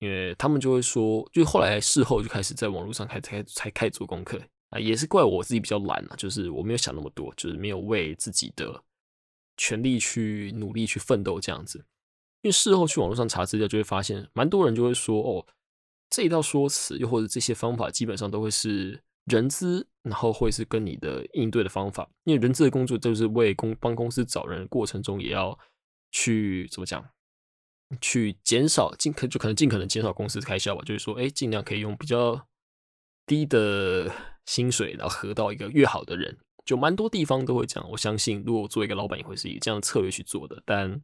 [0.00, 8.82] 因为他们就会说，就后来事后就开始在网络上开才才开始做功课啊，也是怪我自己比较懒啊，就是我没有想那么多，就是没有为自己的。
[9.58, 11.84] 全力去努力去奋斗这样子，
[12.40, 15.46] 因为事后去网络上查资料，就会发现蛮多人就会说，哦，
[16.08, 22.08] 这一套说辞又或者这些方法，基本上都会是人资，然后会是跟你的应对的方法。
[22.24, 25.58] 因为人资的工作就是为公帮公司找人的过程中，也要
[26.12, 27.04] 去怎么讲，
[28.00, 30.82] 去减少尽可就可能尽可能减少公司开销吧。
[30.86, 32.46] 就是说，哎，尽量可以用比较
[33.26, 34.14] 低的
[34.46, 36.38] 薪水，然后合到一个越好的人。
[36.68, 40.62] 就蛮多地方都会这样，我相信如果做一个老板也会是以这样的策略去做的。
[40.66, 41.00] 但，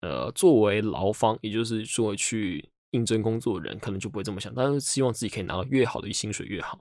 [0.00, 4.52] 呃，作为劳方，也就是作为去应征工作的人，可能就不会这么想。
[4.52, 6.80] 但是希望自己可以拿到越好的薪水越好。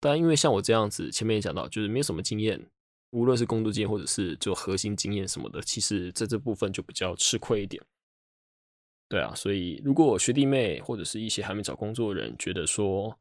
[0.00, 2.62] 但因为像我这样子，前面也讲到，就是没有什么经验，
[3.12, 7.82] 无论是工作经验或者是就核心经验什么的，其实在这部分就比较吃亏一点。
[9.08, 13.18] 对啊，所以如果学弟妹或者是一些还没找工作的人觉得说，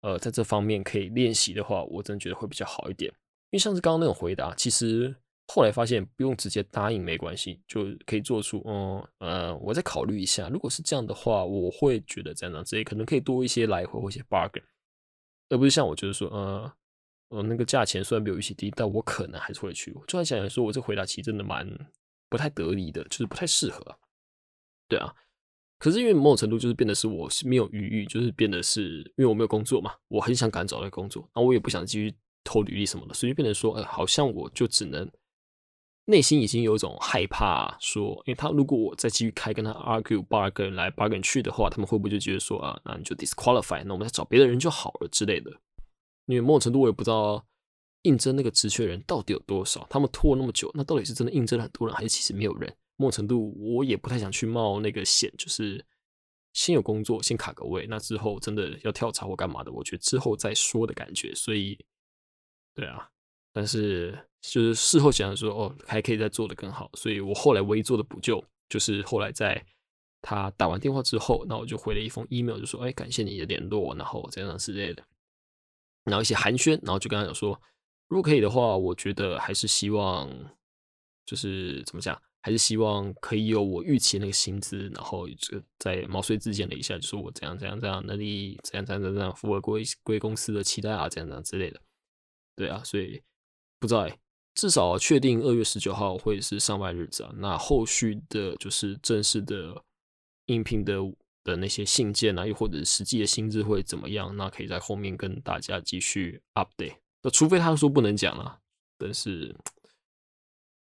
[0.00, 3.14] 呃，在这方面可以练习的话，我真的觉得会比较好一点。
[3.54, 5.14] 因为像是刚刚那种回答，其实
[5.46, 10.48] 后来发现不用直接答应没关系，就可以做出嗯呃，我再考虑一下。
[10.48, 14.64] 如果是这样的话，我会觉得这样子也可能可以多一些来回或一些 bargain，
[15.50, 16.72] 而不是像我就是说，呃
[17.28, 19.92] 呃那个价钱虽然比我预期低，但我可能还是会去。
[19.92, 21.64] 我突然想想说，我这回答其实真的蛮
[22.28, 23.96] 不太得力的，就是不太适合。
[24.88, 25.14] 对啊，
[25.78, 32.12] 可是因为某种程度就是变得是我是没有余裕，就是变得是因为我没有工作嘛，我很想赶找来工作，那我也不想继续。
[32.44, 35.10] 投履历什么的，所以就变成说，呃，好像我就只能
[36.04, 45.50] 内心已经有一种害怕，说，因为他如果我再继续开跟他 argue bargain 来 bargain 去的话，他们会不会就觉得说，啊，那你就 disqualify，那我们再找别的人就好了之类的。
[46.26, 47.46] 因为某种程度我也不知道
[48.02, 52.76] 应征那个职缺人到底有多少，他们拖了那么久，那到底是真的应征了很多人，还是其实没有人？
[52.96, 55.82] 某种程度我也不太想去冒那个险，就是
[56.52, 61.78] 先有工作先卡个位，那之后真的要跳槽或干嘛的，我觉得之后再说的感觉，所以。
[62.74, 63.08] 对啊，
[63.52, 66.90] 但是就是事后想说，哦，还可以再做的更好。
[66.94, 69.64] 所以我后来唯一做的补救，就是后来在
[70.20, 75.04] 他打完电话之后，那我就回了一封 email，就说，哎，感谢你的联络，然后这样之类的，
[76.04, 77.60] 然后一些寒暄，然后就跟他讲说，
[78.08, 80.28] 如果可以的话，我觉得还是希望，
[81.24, 91.80] 就是怎么讲，还是希望可以有我预期那个薪资，然后这个在毛遂自荐了一下，就说我怎样怎样怎样能力怎样怎样怎样符合归归公司的期待啊，这样这样之类的。
[92.56, 93.22] 对啊，所以
[93.78, 94.08] 不知道，
[94.54, 97.32] 至少确定二月十九号会是上班日子啊。
[97.36, 99.82] 那后续的就是正式的
[100.46, 100.94] 应聘的
[101.42, 104.36] 的那些信件啊，又或者实际的薪资会怎么样？
[104.36, 106.96] 那可以在后面跟大家继续 update。
[107.22, 108.60] 那除非他说不能讲了，
[108.98, 109.54] 但是。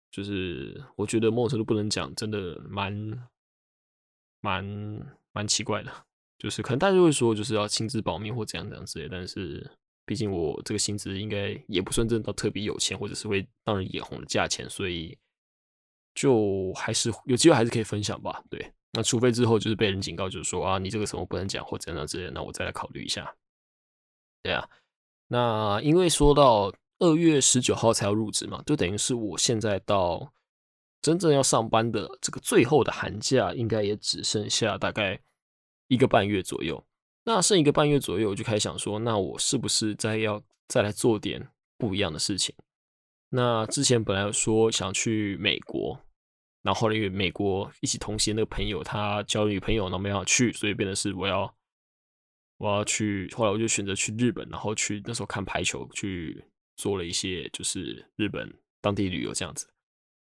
[0.10, 3.30] 就是我觉得某种程度不能讲，真的蛮
[4.40, 4.66] 蛮
[5.32, 5.92] 蛮奇怪的。
[6.40, 9.08] 就是可能大家会说，就是要亲自保密或怎样怎样之类。
[9.08, 9.70] 但是
[10.08, 15.16] 毕竟我这个薪资应该也不算真的到特别有钱，或者是会让人眼红的价钱，所以
[16.16, 18.44] 就还是有机会还是可以分享吧。
[18.50, 23.36] 对，那除非之后就是被人警告，就是说啊，你这个什么不能讲或怎样之类，那我再来考虑一下。
[24.42, 24.68] 对啊，
[25.28, 26.74] 那因为说到。
[27.00, 30.34] 二月十九号才要入职嘛，就等于是我现在到
[31.00, 35.22] 真正要上班的这个最后的寒假，应该也只剩下大概
[35.90, 36.84] 一个半月左右。
[37.28, 41.46] 那剩一个半月左右，我就开始想说，那我是不是再要再来做点
[41.78, 42.56] 不一样的事情？
[43.32, 46.00] 那之前本来说想去美国，
[46.62, 51.54] 然后因为美国一起同行那个朋友他交女朋友，然后没法去，所以变得是我要
[52.60, 53.30] 我要去。
[53.36, 56.46] 后来我就选择去日本，然后去那时候看排球去。
[56.78, 59.68] 做了一些就是日本当地旅游这样子，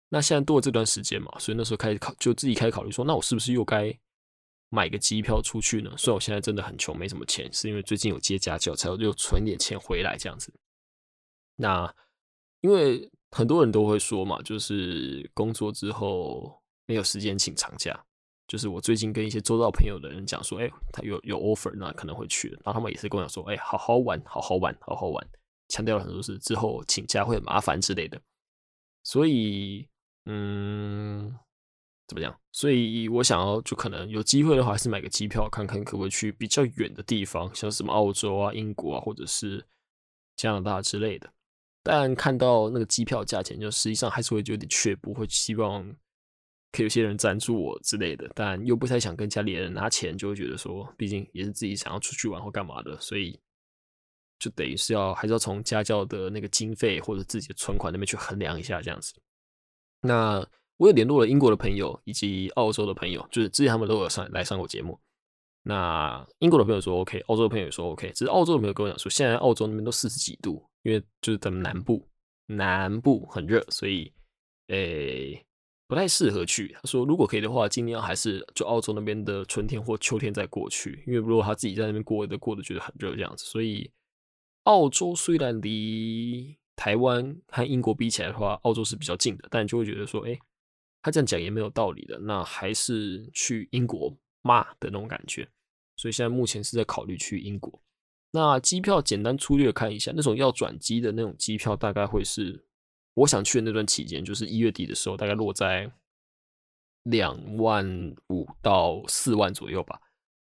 [0.08, 3.94] 那现在多了这段时间嘛，所以那时候开始考，就自己开始考虑说，那我是不是又该
[4.68, 5.92] 买个机票出去呢？
[5.96, 10.52] 虽然我现在真的很穷，没什么钱，是因为最近有接家教，才又存点钱回来这样子。
[11.56, 11.94] 那
[12.60, 18.04] 因为很多人都会说嘛，就是工作之后没有时间请长假，
[18.46, 25.28] 就是我最近跟一些周到朋友的人讲说，哎，他有有 offer，那可能会去，然后他们也是跟我讲说，哎，好好玩，好好玩，好好玩。
[25.68, 28.18] 强调了很多次，之后请假会很麻烦之类的，
[29.02, 29.86] 所以，
[30.24, 31.38] 嗯，
[32.08, 32.36] 怎么样？
[32.50, 39.64] 所以我想要就可能有机会的话，还是买个机票，看看可不可以去比较远的地方，像什么澳洲啊、英国啊，或者是
[40.34, 41.30] 加拿大之类的。
[41.82, 45.84] 但看到那个机票价钱，就实际上还是会有点却步，会希望
[46.72, 53.38] 可以有些人赞助我之类的，但又不太想跟家里人拿钱，就会觉得说，毕竟也是自己想要出去玩或干嘛的，所以。
[54.40, 59.12] 就等于是要还是要从家教的那个经费或者自己的存款那边去衡量一下这样子。
[60.00, 60.46] 那
[60.78, 64.98] 我有联络了英国的朋友以及澳洲的朋友，就是之前他们都有上来上过节目。
[65.64, 72.08] 那英国的朋友说 OK，澳洲的朋友说 OK，只是澳洲的朋友跟我讲说，现在澳洲那边都四十几度，因为就是咱们南部
[72.46, 74.12] 南部很热，所以
[74.68, 75.44] 诶
[75.86, 76.74] 不太适合去。
[76.74, 83.90] 他说如果可以的话，尽量还是就澳洲那边的春天或秋天再过去，因为如果他自己在那边过的过得觉得很热这样子，所以。
[84.64, 90.38] 澳洲虽然离台湾和英国比起来的话，澳洲是比较近的，但就会觉得说，哎，
[91.02, 92.18] 他这样讲也没有道理的。
[92.18, 95.48] 那还是去英国骂的那种感觉。
[95.96, 97.82] 所以现在目前是在考虑去英国。
[98.30, 102.64] 那机票简单粗略看一下，那种要转机的那种机票，大概会是
[103.14, 105.90] 我想去的那段期间，就是一月底的时候，大概落在
[107.04, 110.00] 两万五到四万左右吧。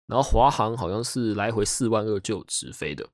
[0.06, 3.08] 然后华航好像是来回四万二就直飞的。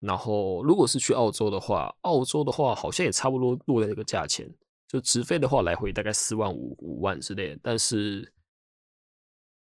[0.00, 4.52] 然后，如果是去澳洲的话，澳洲的话好像也差不多落在这个价钱。
[4.88, 7.60] 就直飞的话，来回大概四万五、五万之类的。
[7.62, 8.32] 但是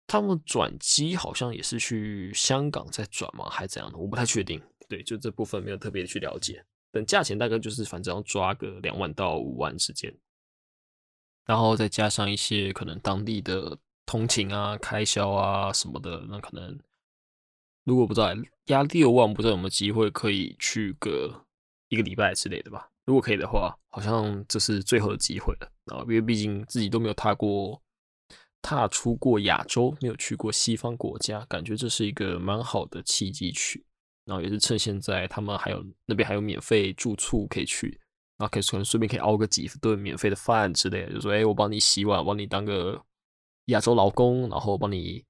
[0.07, 3.49] 他们转机好像也是去香港再转吗？
[3.49, 3.99] 还是怎样的？
[3.99, 4.63] 我不太确定。
[4.89, 6.65] 对，就这部分没有特别去了解。
[6.91, 10.15] 等价钱大概就是反正要抓个两万到五万之间，
[11.47, 16.79] 然后再加上一些可能当地的通勤啊、开销啊什么的，那可能。
[17.85, 18.29] 如果不知道
[18.67, 21.47] 压六万，不知道有没有机会可以去个
[21.89, 22.92] 一个礼拜之类的吧？
[23.05, 26.01] 如果可以的话，好像这是最后的机会了啊！
[26.03, 27.83] 因为毕竟自己都没有踏过、
[28.61, 33.85] 踏出过亚洲，没有去过西方国家，感觉这是一个蛮好的契机去。
[34.25, 37.89] 然后也是趁现在他们还有那边还有免费住处可以去，
[38.39, 43.03] 然后可以可能顺便可以熬个几顿免费的饭之类的，就说哎，我帮你洗碗，帮你当个
[43.67, 45.25] 亚洲劳工，然后帮你。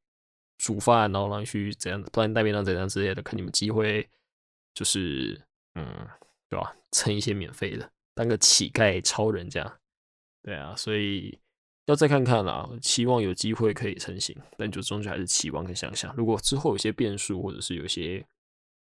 [0.59, 4.09] 煮饭，然后让你去怎样，不然带便当怎样之类的，看你们机会，
[4.75, 5.45] 就是
[5.75, 6.07] 嗯，
[6.53, 6.76] 对吧？
[6.90, 9.80] 蹭一些免费的，当个乞丐超人这样，
[10.42, 11.38] 对啊，所以
[11.86, 16.14] 要再看看啦，期望有机会可以成型，但就终究还是期望跟想象。
[16.14, 18.22] 如果之后有些变数或者是有些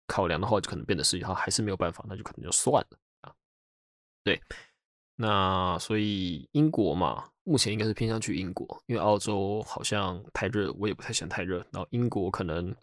[0.07, 3.33] 考量的话，就可能变得是，他还是没有办法，那就可能就算了啊。
[4.23, 4.39] 对，
[5.17, 11.67] 那所以英国嘛，目前应该是偏向去英国，因为澳洲好像太热，我也不太喜欢太热。
[11.73, 12.77] 然后英国可能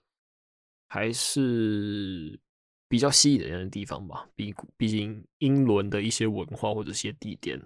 [0.87, 2.39] 还是
[2.91, 7.57] 比较吸引人的地方吧，毕毕竟英伦的一些文化或者一些地点，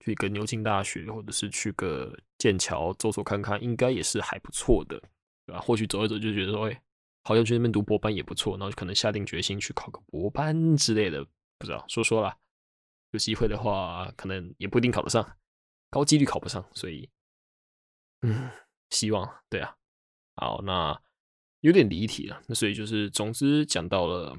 [0.00, 5.00] 去个牛津大学或者是去个剑桥走走看看，应该也是还不错的，
[5.46, 5.60] 对吧？
[5.60, 6.82] 或许走一走就觉得说，哎，
[7.24, 11.24] 好像去那边读博班也不错，然后就可能下定决心去考个博班之类的，
[11.58, 12.36] 不知道说说了。
[13.12, 15.38] 有机会的话，可能也不一定考得上，
[15.88, 17.08] 高几率考不上，所以，
[18.20, 18.50] 嗯，
[18.90, 19.74] 希望对啊。
[20.34, 21.00] 好，那
[21.60, 22.42] 有点离题了。
[22.46, 24.36] 那所以就是，总之讲到了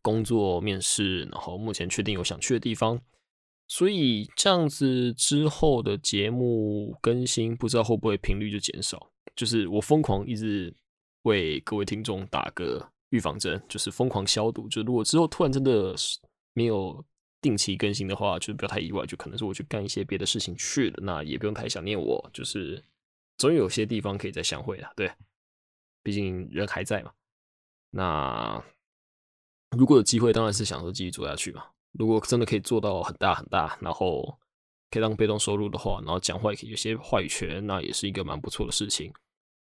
[0.00, 3.00] 工作面试，然后目前确定有想去的地方，
[3.68, 9.10] 所以这样子之后的节目更新，不知道会不会频率就减少。
[9.36, 10.74] 就是我疯狂一直
[11.22, 14.68] 为各位听众打个预防针，就是疯狂消毒。
[14.68, 15.94] 就如果之后突然真的
[16.54, 17.04] 没有。
[17.42, 22.80] 定期更新的话，就不要太意外，就可能是我去干一些别的事情去了，那也不用太想念我，就是
[23.36, 25.10] 总有些地方可以再相会的，对，
[26.04, 27.10] 毕竟人还在嘛。
[27.90, 28.64] 那
[29.76, 31.64] 如果有机会，当然是想说继续做下去嘛。
[31.92, 34.38] 如果真的可以做到很大很大，然后
[34.90, 39.12] 可以当被动收入的话，然后讲话也可以有些话语权，那也是一个蛮不错的事情。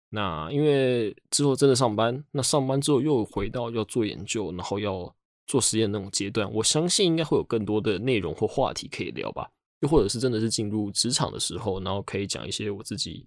[0.09, 5.15] 那因为之后真的上班，那上班之后又回到要做研究，然后要。
[5.49, 9.49] 做实验那种阶段，我相信应该会有更多的内容或话题可以聊吧。
[9.79, 13.25] 又或者是真的是进入职场的时候，然后可以讲一些我自己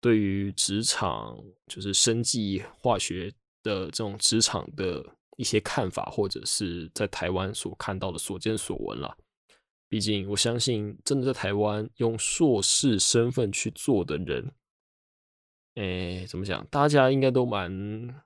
[0.00, 1.38] 对于职场
[1.68, 3.32] 就是生计化学
[3.62, 5.06] 的这种职场的
[5.36, 9.16] 一些看法，或者是在台湾所看到的所见所闻了。
[9.88, 14.52] 毕竟我相信，真的在台湾用硕士身份去做的人，
[15.76, 16.66] 哎，怎么讲？
[16.66, 18.22] 大家应该都蛮。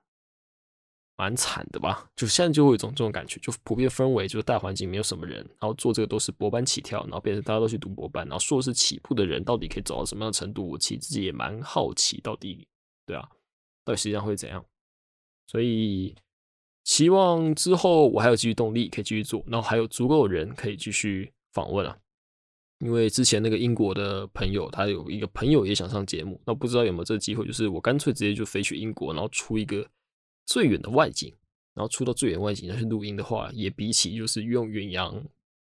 [1.17, 10.67] 蛮惨的吧，就现在就会有一种这种感觉，就普遍氛围就是大环境没有什么人，然后做这个都是博班起跳，然后变成大家都去读博班，然后硕士起步的人到底可以走到什么样的程度？
[10.67, 12.67] 我其实自己也蛮好奇，到底
[13.05, 13.29] 对啊，
[13.85, 14.65] 到底实际上会怎样？
[15.45, 16.15] 所以
[16.83, 21.97] 希望之后我还有继续动力可以继续做，然后还有足够的人可以继续访问啊。
[22.79, 27.45] 因为之前那个英国的朋友，他有一个朋友也想上节目，那不知道有没有这个机会？
[27.45, 29.87] 就是我干脆直接就飞去英国，然后出一个。
[30.43, 31.33] 最远的外景，
[31.75, 35.23] 然后出到最远外景要去录音的话，也比起就是用远洋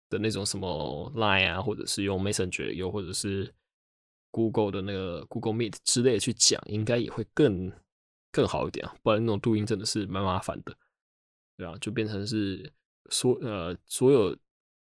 [0.10, 3.54] 的那种什么 Line 啊，或者是用 Messenger，又或者是
[4.32, 7.72] Google 的那个 Google Meet 之类的去讲，应该也会更
[8.32, 8.94] 更好一点啊。
[9.02, 10.76] 不然那种录音真的是蛮麻烦的，
[11.58, 12.72] 对啊，就变成是
[13.10, 14.38] 所呃所有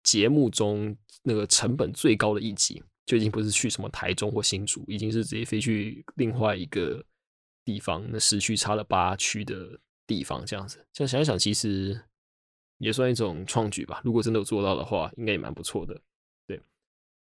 [0.03, 7.03] 节目中那个成本最高的一集，就已经不是去什么台中或新竹，已经是直接飞去另外一个。
[7.66, 11.97] 地方那时区差了八区的地方，这样子，这样想一想，其实
[12.78, 14.01] 也算一种创举吧。
[14.03, 16.01] 如果真的有做到的话，应该也蛮不错的。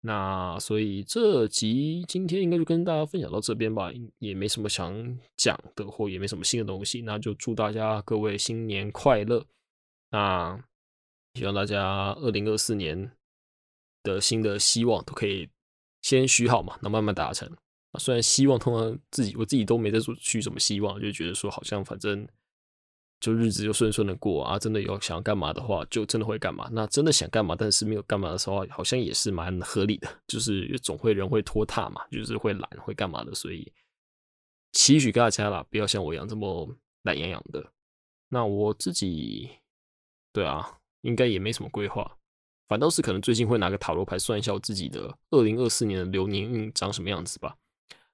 [0.05, 3.89] 那所以这集今天应该就跟大家分享到这边吧，
[4.19, 9.45] 也没什么想讲的，或也没什么新的东西，那就祝大家各位新年快乐。
[10.11, 10.61] 那
[11.35, 13.13] 希望大家二零二四年
[14.03, 15.49] 的新的希望都可以
[16.01, 17.49] 先许好嘛，那慢慢达成。
[17.97, 22.27] 虽然希望通常自己我自己都没在做许什么希望，就觉得说好像反正
[23.23, 24.59] 就日子就顺顺的过啊。
[24.59, 26.67] 真的有想要干嘛的话，就真的会干嘛。
[26.73, 30.09] 那真的想干嘛，但是没有干嘛的时候，好像也是蛮合理的。
[30.27, 33.33] 就是总会人会拖沓嘛，就是会懒会干嘛的。
[33.33, 33.71] 所以
[34.73, 37.71] 期许大家啦，不要像我一样这么懒洋洋的。
[38.27, 39.49] 那我自己
[40.33, 42.17] 对啊，应该也没什么规划，
[42.67, 47.55] 反倒是可能最近会拿个塔罗牌算一下我自己的二零二四年的流年运长什么样子吧。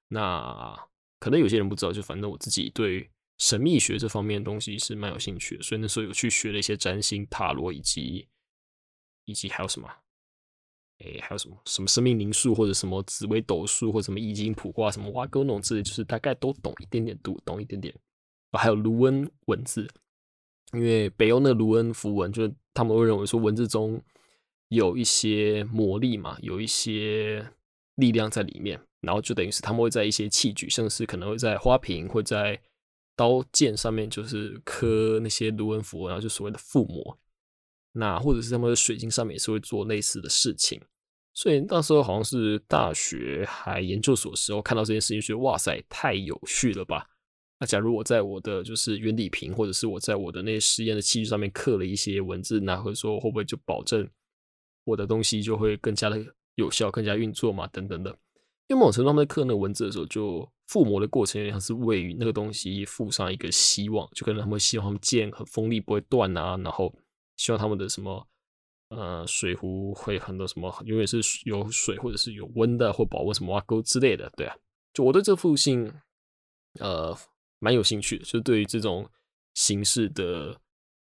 [0.08, 0.78] 那
[1.18, 3.10] 可能有些人不知道，就反正我自己对
[3.40, 8.28] 神秘学这方面的东西是蛮有兴趣的，所以那时候有去学了一些占星、塔罗，以及
[9.24, 9.88] 以及还有什么，
[10.98, 17.94] 哎，还有什么什么生命灵数，或者什么紫微斗数，或者什么易经卜卦，什么挖沟那种之类，就是大概都懂一点点，读懂一点点。
[18.52, 19.88] 还有卢恩文字，
[20.74, 24.02] 因为北欧那卢恩符文，就是他们会认为说文字中
[24.68, 27.50] 有一些魔力嘛，有一些
[27.94, 28.78] 力量在里面。
[29.00, 32.60] 然后就等于是他们会在一些器具，像是可能会在花瓶、会在
[33.20, 37.18] 刀剑上面，就是刻那些卢恩符，然后就所谓的附魔。
[37.92, 40.80] 那或者是他们的水晶上面也是会做类似的事情。
[41.34, 47.06] 所以那时候好像是大学还研究所时候看到这件事情，觉得哇塞，太有趣了吧！
[47.58, 54.08] 那假如我在我的就是原理瓶，或者是我在我的那些实验的器具上面刻了一些文字，那会说会不会就保证
[54.84, 57.66] 我的东西就会更加的有效、更加运作嘛？
[57.66, 58.16] 等等的。
[58.68, 66.94] 因为某种程度，他们在刻那个文字的时候，就附魔的过程，有点像是为于那个东西附上一个希望，就可能他们希望他们剑很锋利不会断啊，然后
[67.36, 68.24] 希望他们的什么
[68.90, 74.56] 呃，水壶会很多什么，永远是有水或者是有温的或保温什么挖沟之类的，对啊。
[74.94, 75.92] 就我对这副信，
[76.78, 77.18] 呃，
[77.58, 79.10] 蛮有兴趣的，就对于这种
[79.54, 80.56] 形式的，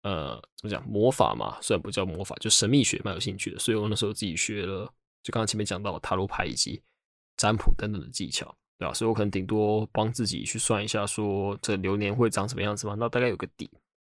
[0.04, 3.60] 呃，怎么讲魔法嘛，虽然不叫魔法，就神秘学蛮有兴趣的。
[3.60, 4.86] 所以我那时候自己学了，
[5.22, 6.82] 就刚刚前面讲到塔罗牌以及
[7.36, 8.94] 占卜等等的技巧，对吧？
[8.96, 13.70] 所以我可能顶多帮自己去算一下，说这流年会长什么样子嘛，那大概有个底。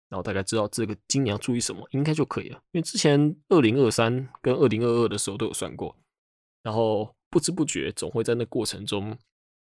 [0.09, 2.61] 然后大概知道这个今年要注意什么，应该就可以了。
[2.73, 5.97] 因为之前二零二三跟二零二二的时候都有算过，
[6.64, 9.17] 然后不知不觉总会在那过程中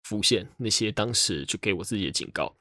[0.03, 2.55] 浮现那些当时就给我自己的警告。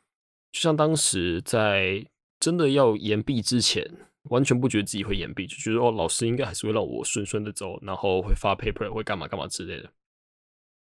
[0.53, 2.07] 就像当时在
[2.41, 3.91] 真的要延毕之前，
[4.24, 9.91] 完全不觉得自己会延毕，就觉得哦，老师应该还是会让我顺顺的走，然后会发 paper，会干嘛干嘛之类的。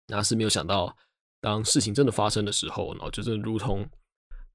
[0.07, 0.95] 那是没有想到，
[1.41, 3.87] 当事情真的发生的时候，然后就是如同。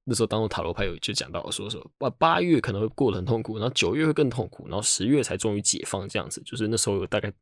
[0.05, 6.43] 那时候，当中塔罗牌有就讲到说说，八八月可能会过得很痛苦，然后九月会更痛苦，然后十月才终于解放，这样子。
[6.45, 7.33] 就是那时候有大概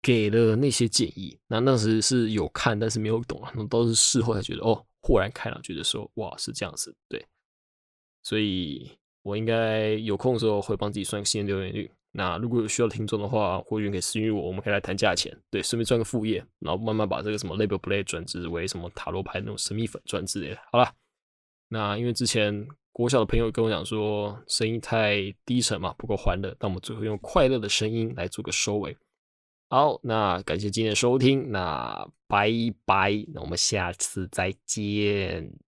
[0.00, 7.22] 给了那些建议，那那时是有看，但是没有懂啊，那都是事后才觉得哦，豁然开朗，觉得说哇是这样子，对。
[8.22, 8.90] 所以
[9.20, 11.92] 我应该有空的时候会帮自己算个新的留言率。
[12.16, 20.56] 那如果有需要听众的话，或许可以私信我，我们可以来谈价钱，对，顺便赚个副业，然后慢慢把这个什么 label play 转职为什么塔罗牌那种神秘粉钻之类。
[20.72, 20.90] 好了。
[21.68, 28.96] 那因为之前国小的朋友跟我讲说，声音太低沉嘛，不够欢乐，那我们最后用快乐的声音来做个收尾。
[29.68, 32.48] 好，那感谢今天的收听，那拜
[32.84, 35.65] 拜，那我们下次再见。